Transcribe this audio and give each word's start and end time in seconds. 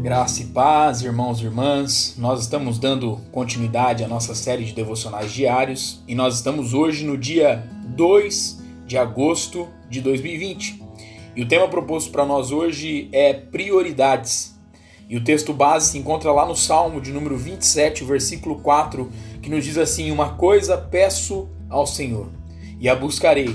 Graça 0.00 0.40
e 0.40 0.46
paz, 0.46 1.02
irmãos 1.02 1.42
e 1.42 1.44
irmãs. 1.44 2.14
Nós 2.16 2.40
estamos 2.40 2.78
dando 2.78 3.20
continuidade 3.30 4.02
à 4.02 4.08
nossa 4.08 4.34
série 4.34 4.64
de 4.64 4.72
devocionais 4.72 5.30
diários 5.30 6.02
e 6.08 6.14
nós 6.14 6.36
estamos 6.36 6.72
hoje 6.72 7.04
no 7.04 7.18
dia 7.18 7.68
2 7.88 8.62
de 8.86 8.96
agosto 8.96 9.68
de 9.90 10.00
2020. 10.00 10.82
E 11.36 11.42
o 11.42 11.46
tema 11.46 11.68
proposto 11.68 12.10
para 12.10 12.24
nós 12.24 12.50
hoje 12.50 13.10
é 13.12 13.34
prioridades. 13.34 14.58
E 15.06 15.18
o 15.18 15.22
texto 15.22 15.52
base 15.52 15.90
se 15.90 15.98
encontra 15.98 16.32
lá 16.32 16.46
no 16.46 16.56
Salmo 16.56 16.98
de 16.98 17.12
número 17.12 17.36
27, 17.36 18.02
versículo 18.02 18.58
4, 18.60 19.10
que 19.42 19.50
nos 19.50 19.62
diz 19.62 19.76
assim: 19.76 20.10
Uma 20.10 20.30
coisa 20.30 20.78
peço 20.78 21.46
ao 21.68 21.86
Senhor, 21.86 22.30
e 22.80 22.88
a 22.88 22.94
buscarei, 22.94 23.54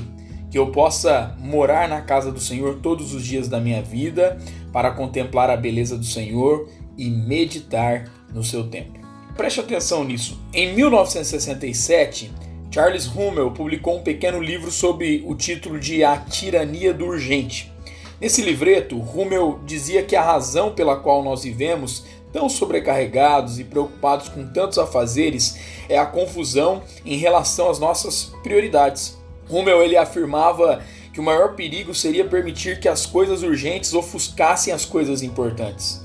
que 0.55 0.59
eu 0.59 0.67
possa 0.67 1.35
morar 1.37 1.85
na 1.89 1.99
casa 1.99 2.31
do 2.31 2.39
Senhor 2.39 2.79
todos 2.81 3.13
os 3.13 3.25
dias 3.25 3.49
da 3.49 3.59
minha 3.59 3.81
vida, 3.81 4.37
para 4.71 4.89
contemplar 4.89 5.49
a 5.49 5.57
beleza 5.57 5.97
do 5.97 6.05
Senhor 6.05 6.69
e 6.97 7.09
meditar 7.09 8.09
no 8.33 8.41
seu 8.41 8.63
templo. 8.65 9.05
Preste 9.35 9.59
atenção 9.59 10.05
nisso. 10.05 10.39
Em 10.53 10.73
1967, 10.73 12.31
Charles 12.71 13.05
Hummel 13.05 13.51
publicou 13.51 13.97
um 13.97 14.01
pequeno 14.01 14.41
livro 14.41 14.71
sob 14.71 15.25
o 15.27 15.35
título 15.35 15.77
de 15.77 16.05
A 16.05 16.15
Tirania 16.15 16.93
do 16.93 17.07
Urgente. 17.07 17.69
Nesse 18.21 18.41
livreto, 18.41 18.97
Hummel 18.97 19.59
dizia 19.65 20.03
que 20.03 20.15
a 20.15 20.23
razão 20.23 20.71
pela 20.71 20.95
qual 20.95 21.21
nós 21.21 21.43
vivemos 21.43 22.05
tão 22.31 22.47
sobrecarregados 22.47 23.59
e 23.59 23.65
preocupados 23.65 24.29
com 24.29 24.47
tantos 24.47 24.77
afazeres 24.77 25.59
é 25.89 25.97
a 25.97 26.05
confusão 26.05 26.81
em 27.05 27.17
relação 27.17 27.69
às 27.69 27.77
nossas 27.77 28.31
prioridades. 28.41 29.17
Rummel 29.47 29.83
ele 29.83 29.97
afirmava 29.97 30.81
que 31.13 31.19
o 31.19 31.23
maior 31.23 31.55
perigo 31.55 31.93
seria 31.93 32.25
permitir 32.25 32.79
que 32.79 32.89
as 32.89 33.05
coisas 33.05 33.41
urgentes 33.41 33.93
ofuscassem 33.93 34.73
as 34.73 34.83
coisas 34.83 35.21
importantes. 35.21 36.03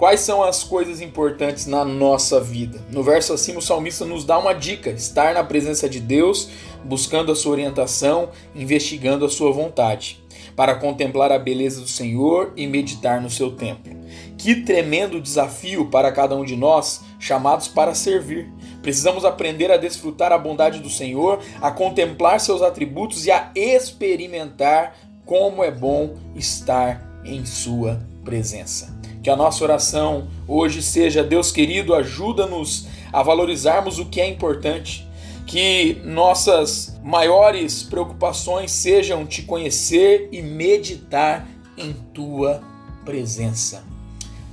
Quais 0.00 0.20
são 0.20 0.42
as 0.42 0.64
coisas 0.64 1.02
importantes 1.02 1.66
na 1.66 1.84
nossa 1.84 2.40
vida? 2.40 2.80
No 2.90 3.02
verso 3.02 3.34
acima, 3.34 3.58
o 3.58 3.62
salmista 3.62 4.04
nos 4.06 4.24
dá 4.24 4.38
uma 4.38 4.54
dica: 4.54 4.88
estar 4.88 5.34
na 5.34 5.44
presença 5.44 5.90
de 5.90 6.00
Deus, 6.00 6.48
buscando 6.82 7.30
a 7.30 7.36
sua 7.36 7.52
orientação, 7.52 8.30
investigando 8.54 9.26
a 9.26 9.28
sua 9.28 9.52
vontade, 9.52 10.18
para 10.56 10.74
contemplar 10.74 11.30
a 11.30 11.38
beleza 11.38 11.82
do 11.82 11.86
Senhor 11.86 12.54
e 12.56 12.66
meditar 12.66 13.20
no 13.20 13.28
seu 13.28 13.52
templo. 13.52 13.94
Que 14.38 14.62
tremendo 14.62 15.20
desafio 15.20 15.90
para 15.90 16.10
cada 16.10 16.34
um 16.34 16.46
de 16.46 16.56
nós, 16.56 17.02
chamados 17.18 17.68
para 17.68 17.94
servir. 17.94 18.50
Precisamos 18.82 19.24
aprender 19.24 19.70
a 19.70 19.76
desfrutar 19.76 20.32
a 20.32 20.38
bondade 20.38 20.80
do 20.80 20.88
Senhor, 20.88 21.40
a 21.60 21.70
contemplar 21.70 22.40
seus 22.40 22.62
atributos 22.62 23.26
e 23.26 23.30
a 23.30 23.50
experimentar 23.54 24.96
como 25.26 25.62
é 25.62 25.70
bom 25.70 26.16
estar 26.34 27.20
em 27.24 27.44
Sua 27.44 28.00
presença. 28.24 28.98
Que 29.22 29.30
a 29.30 29.36
nossa 29.36 29.62
oração 29.62 30.28
hoje 30.48 30.82
seja: 30.82 31.22
Deus 31.22 31.52
querido, 31.52 31.94
ajuda-nos 31.94 32.86
a 33.12 33.22
valorizarmos 33.22 33.98
o 33.98 34.06
que 34.06 34.20
é 34.20 34.28
importante. 34.28 35.06
Que 35.46 36.00
nossas 36.04 36.98
maiores 37.02 37.82
preocupações 37.82 38.70
sejam 38.70 39.26
te 39.26 39.42
conhecer 39.42 40.28
e 40.30 40.40
meditar 40.40 41.46
em 41.76 41.92
tua 42.14 42.62
presença. 43.04 43.82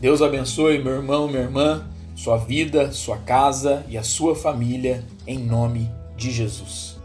Deus 0.02 0.22
abençoe 0.22 0.80
meu 0.80 0.94
irmão, 0.94 1.28
minha 1.28 1.44
irmã, 1.44 1.88
sua 2.18 2.36
vida, 2.36 2.92
sua 2.92 3.18
casa 3.18 3.86
e 3.88 3.96
a 3.96 4.02
sua 4.02 4.36
família, 4.36 5.06
em 5.28 5.38
nome 5.38 5.88
de 6.16 6.32
Jesus. 6.32 6.97